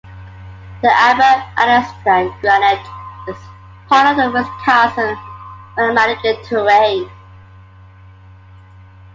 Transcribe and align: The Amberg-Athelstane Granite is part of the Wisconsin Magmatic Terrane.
The 0.81 0.87
Amberg-Athelstane 0.87 2.41
Granite 2.41 2.87
is 3.27 3.37
part 3.87 4.07
of 4.07 4.17
the 4.17 4.31
Wisconsin 4.35 5.15
Magmatic 5.77 6.43
Terrane. 6.43 7.07